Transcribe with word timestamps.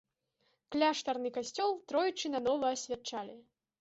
Кляштарны 0.75 1.29
касцёл 1.37 1.69
тройчы 1.93 2.33
нанова 2.37 2.67
асвячалі. 2.77 3.37